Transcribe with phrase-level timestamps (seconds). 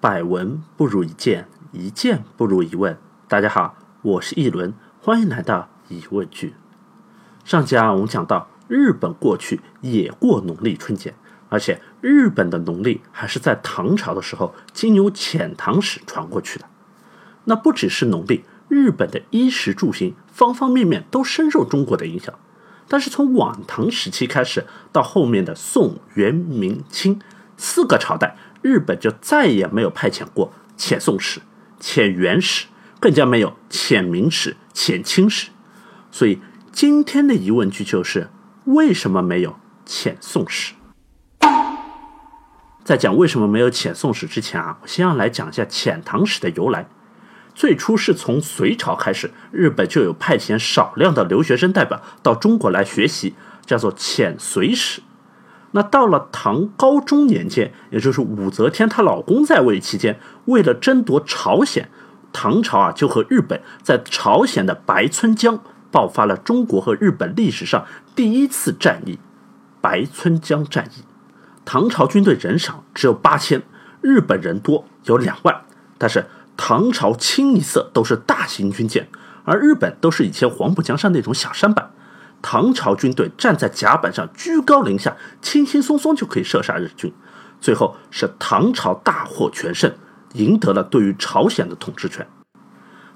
[0.00, 2.96] 百闻不如一见，一见不如一问。
[3.28, 6.54] 大家好，我是一轮，欢迎来到疑问句。
[7.44, 11.12] 上集啊，我们讲到日本过去也过农历春节，
[11.50, 16.64] 而且日本的农历还是在唐朝的时候经由遣唐使传过去的。
[17.44, 22.34] 那不只是农历，日本的衣食住行方方面面都深受中国的影响。
[22.88, 27.20] 但是从晚唐时期开始，到后面的宋、元、明、清
[27.58, 31.40] 四个朝代，日本就再也没有派遣过遣宋使、
[31.80, 32.66] 遣元使，
[32.98, 35.50] 更加没有遣明使、遣清使。
[36.10, 36.40] 所以
[36.72, 38.28] 今天的疑问句就是：
[38.64, 40.74] 为什么没有遣宋使？
[42.84, 46.88] 在讲为什么没有遣宋使之前啊，我先要来讲一下遣唐使的由来。
[47.54, 53.34] 最初是从隋朝开始，日本就有派遣少量的留学生代表到中国来学习，
[53.66, 55.02] 叫做遣隋使。
[55.72, 61.88] 那到了唐高宗年间，也就是武则天她老公在位期间，为了争夺朝鲜，
[62.32, 69.18] 唐朝啊就和日本在朝鲜的白村江爆发了中国和日本历史上第一次战役——
[69.80, 71.04] 白村江战役。
[71.64, 73.62] 唐朝军队人少，只有八千，
[74.00, 75.62] 日本人多有两万，
[75.98, 76.26] 但是。
[76.62, 79.08] 唐朝清一色都是大型军舰，
[79.44, 81.89] 而日本都是以前黄浦江上那种小舢板。
[82.42, 87.12] 唐朝军队站在甲板上，居高临下，轻轻松松就可以射杀日军。
[87.60, 89.92] 最后是唐朝大获全胜，
[90.32, 92.26] 赢得了对于朝鲜的统治权。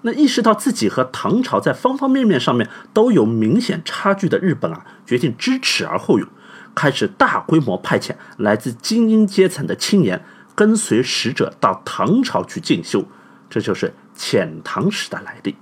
[0.02, 6.28] 那意识到自己和唐朝在方方面面上面都有明显差距的日本啊，决定知耻而后勇，
[6.74, 10.22] 开始大规模派遣来自精英阶层的青年
[10.54, 13.02] 跟随使者到唐朝去进修。
[13.48, 15.56] 这就是遣唐使的来历。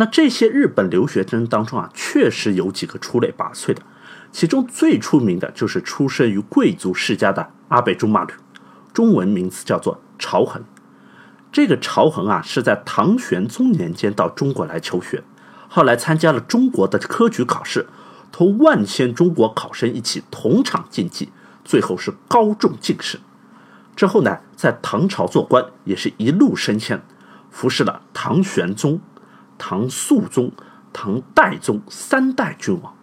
[0.00, 3.82] 那这些日本留学生当中啊，确实有几个出类拔萃的。
[4.32, 8.32] 其中最出名的就是出身于贵族世家的阿倍仲麻吕，
[8.94, 10.64] 中文名字叫做朝衡。
[11.52, 15.22] 这个朝衡啊，是在唐玄宗年间到中国来求学，
[15.68, 17.86] 后来参加了中国的科举考试，
[18.32, 21.28] 同万千中国考生一起同场竞技，
[21.62, 23.20] 最后是高中进士。
[23.94, 27.02] 之后呢，在唐朝做官，也是一路升迁，
[27.50, 28.98] 服侍了唐玄宗、
[29.62, 30.50] 唐肃宗、
[30.90, 32.94] 唐代宗三代君王，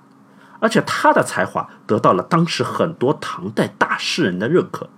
[0.60, 4.90] 而且他的才华得到了当时很多唐代大诗人的认可。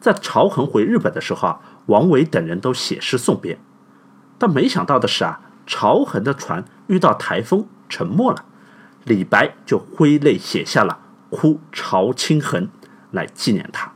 [0.00, 3.58] 在朝衡回日本的时候啊，王维等人都写诗送别，
[4.36, 8.44] 但没想到的是啊，朝衡的船遇到台风沉没了，
[9.04, 10.98] 李白就挥泪写下了
[11.36, 12.64] 《哭朝清衡》
[13.12, 13.92] 来纪念他。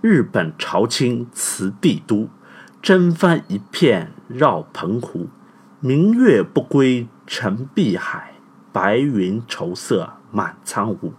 [0.00, 2.28] 日本朝清辞帝都，
[2.82, 5.28] 征帆一片绕澎湖。
[5.82, 8.34] 明月不归沉碧海，
[8.70, 11.14] 白云愁色满苍梧。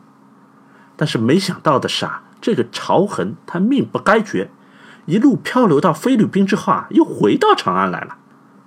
[0.95, 4.51] 但是没想到的是啊，这个朝衡他命不该绝，
[5.07, 8.17] 一路漂流到菲律宾之后啊，又回到长安来了。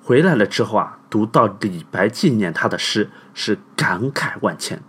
[0.02, 4.82] 回来了之后啊，读到李白纪念他的诗，是感慨万千。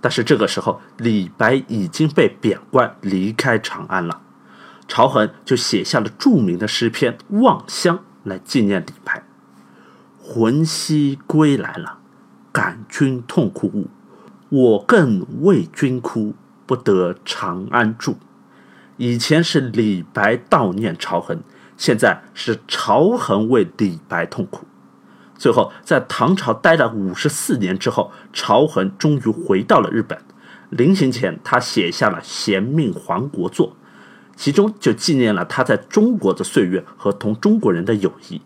[0.00, 4.22] 但是这个时候，李白已经被贬官离开长安了。
[4.88, 9.22] 朝衡就写下了著名的诗篇《望乡》来纪念李白。
[10.30, 12.00] 魂兮归来了，
[12.52, 13.86] 感君痛哭物。
[14.50, 16.34] 我更为君哭，
[16.66, 18.18] 不得长安住。
[18.98, 21.40] 以前是李白悼念朝衡，
[21.78, 24.66] 现在是朝衡为李白痛苦。
[25.38, 30.20] 最后，在唐朝待了五十四年之后，朝衡终于回到了日本。
[30.68, 33.68] 临行前，他写下了《衔命还国作》。
[34.36, 38.42] 其中就纪念了他在中国的岁月和同中国人的友谊，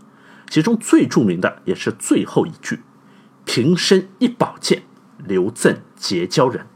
[0.52, 2.82] 其中最著名的也是最后一句
[3.46, 4.82] ：“平生一宝剑，
[5.16, 6.66] 留赠结交人。”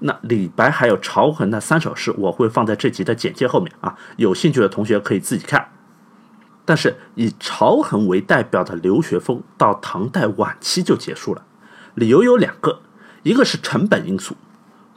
[0.00, 5.70] 那李白还有朝衡的三首诗，我会放在这集的简介后面啊，有兴趣的同学可以自己看。
[6.66, 11.42] 但是以朝衡为代表的留学风到唐代晚期就结束了，
[11.94, 12.82] 理由有两个，
[13.22, 14.36] 一个是成本因素，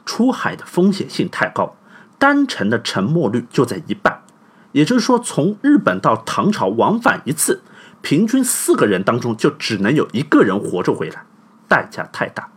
[0.04, 1.74] 出海的风险性太高。
[2.18, 4.24] 单程的沉没率就在一半，
[4.72, 7.62] 也就是说，从日本到唐朝往返一次，
[8.02, 11.24] 平均四个人当中就只能有一个人活着回来，
[11.68, 12.50] 代价太大。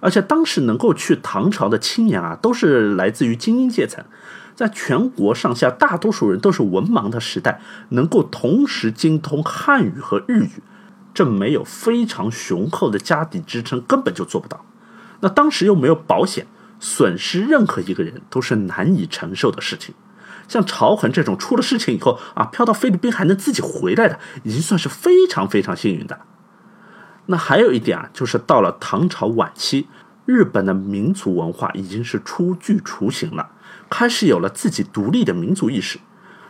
[0.00, 4.04] 而且当时能够去唐朝的青年啊，都是来自于精英阶层，
[4.54, 7.60] 在全国上下大多数人都是文盲的时代，
[7.90, 10.62] 能够同时精通汉语和日语，
[11.12, 14.64] 这没有非常雄厚的家底支撑，根本就做不到。
[15.20, 16.46] 那当时又没有保险。
[16.80, 19.94] 损失任何一个人都是难以承受的事情，
[20.48, 26.20] 像朝衡这种出了事情以后啊，飘到菲律宾还能自己回来的，已经算是非常非常幸运的。
[27.26, 29.88] 那还有一点啊，就是到了唐朝晚期，
[30.26, 33.50] 日本的民族文化已经是初具雏形了，
[33.88, 35.98] 开始有了自己独立的民族意识。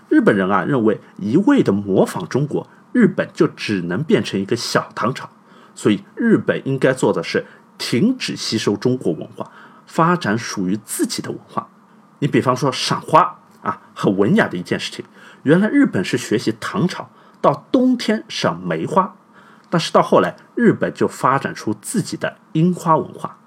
[0.09, 5.31] 日本人啊认为一味的模仿中国，日本就只能变成一个小唐朝。
[5.77, 7.45] 所以日本应该做的是
[7.79, 9.51] 停止吸收中国文化，
[9.87, 11.69] 发展属于自己的文化。
[12.21, 13.39] 你比方说赏花，
[13.95, 15.05] 很文雅的一件事情。
[15.45, 17.09] 原来日本是学习唐朝，
[17.41, 19.17] 到冬天赏梅花，
[19.71, 23.39] 但是到后来日本就发展出自己的樱花文化。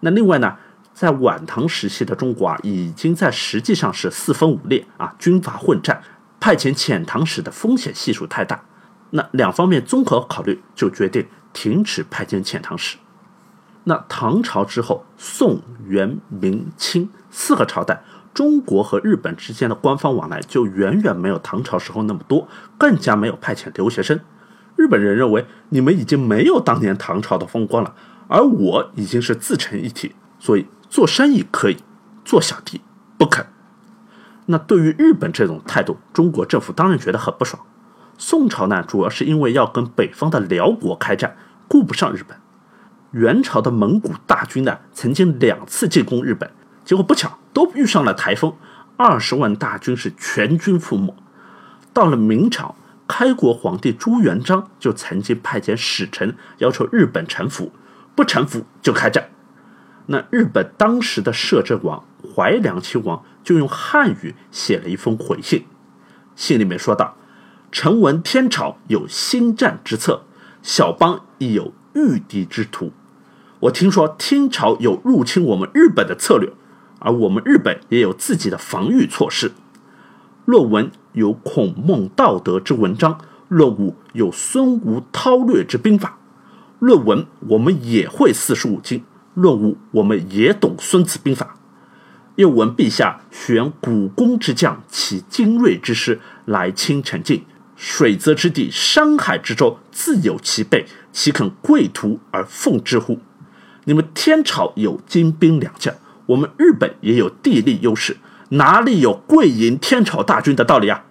[0.00, 0.56] 那另外呢，
[0.94, 6.02] 在晚唐时期的中国啊，已经在实际上是四分五裂啊，军阀混战，
[6.40, 8.62] 派遣遣唐使的风险系数太大。
[9.10, 12.98] 那两方面综合考虑，就决定停止派遣遣唐使。
[13.84, 18.02] 那唐朝之后，宋、元、明、清四个朝代，
[18.38, 22.46] 中国和日本之间的官方往来就远远没有唐朝时候那么多，
[22.78, 24.20] 更加没有派遣留学生。
[24.76, 27.96] 日本人认为，你们已经没有当年唐朝的风光了。
[28.28, 31.78] 而我已经是自成一体，所以做生意可以，
[32.24, 32.80] 做小弟
[33.18, 33.44] 不肯。
[34.46, 37.60] 那对于日本这种态度，中国政府当然觉得很不爽。
[38.18, 41.36] 宋朝呢，主要是因为要跟北方的辽国开战，
[41.66, 42.38] 顾不上日本。
[43.10, 46.48] 元朝的蒙古大军呢，曾经两次进攻日本，
[46.88, 48.56] 结果不巧都遇上了台风，
[48.96, 51.14] 二十万大军是全军覆没。
[51.92, 52.76] 到了明朝，
[53.06, 57.72] 开国皇帝朱元璋就曾经派遣使臣要求日本臣服。
[58.14, 59.28] 不臣服就开战。
[60.06, 62.02] 那日本当时的摄政王
[62.34, 65.66] 怀良亲王就用汉语写了一封回信，
[66.36, 67.16] 信里面说道
[67.70, 70.22] ：“臣闻天朝有兴战之策，
[70.62, 72.92] 小邦亦有御敌之图。
[73.60, 76.50] 我听说天朝有入侵我们日本的策略，
[76.98, 79.52] 而我们日本也有自己的防御措施。
[80.44, 86.18] 论文有孔孟道德之文章，论武有孙吴韬略之兵法。”
[86.80, 89.02] 论文我们也会四书五经，
[89.34, 91.56] 论武我们也懂孙子兵法。
[92.36, 103.18] 又闻陛下选古公之将，起精锐之师来侵陈境，水泽之地，山海之州，自有其备，岂肯贵图而奉之乎？
[103.84, 105.92] 你们天朝有精兵良将，
[106.28, 108.16] 我们日本也有地利优势，
[108.50, 111.04] 哪里有跪迎天朝大军的道理啊？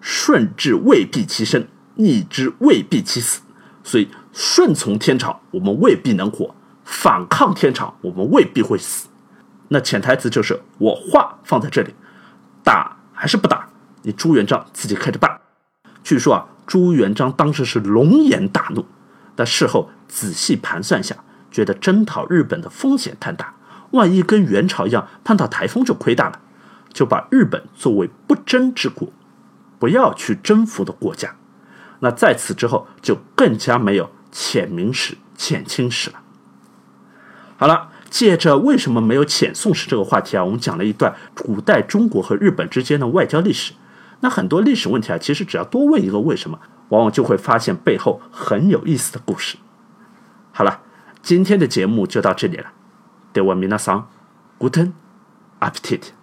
[0.00, 3.40] 顺治未必其生，逆之未必其死，
[3.82, 4.08] 所以。
[4.38, 6.54] 顺从天朝，我们未必能活；
[6.84, 9.08] 反抗天朝，我们未必会死。
[9.68, 11.94] 那潜台词就是我话放在这里，
[12.62, 13.66] 打还是不打？
[14.02, 15.40] 你朱元璋自己看着办。
[16.04, 18.84] 据说啊，朱元璋当时是龙颜大怒，
[19.34, 21.16] 但事后仔细盘算下，
[21.50, 23.54] 觉得征讨日本的风险太大，
[23.92, 26.40] 万一跟元朝一样碰到台风就亏大了，
[26.92, 29.08] 就把日本作为不争之国，
[29.78, 31.36] 不要去征服的国家。
[32.00, 34.10] 那在此之后，就更加没有。
[34.32, 36.20] 遣明史、遣清史了。
[37.56, 43.72] 好了，借着为什么没有遣宋史这个话题啊，我们讲了一段古代中国和日本之间的外交历史。
[44.20, 46.58] 那很多历史问题啊，其实只要多问一个为什么，
[46.90, 49.56] 往往就会发现背后很有意思的故事。
[50.52, 50.82] 好了，
[51.22, 52.72] 今天的节目就到这里了。
[53.36, 54.08] では皆さん、
[54.58, 54.92] guten
[55.60, 56.14] Appetit。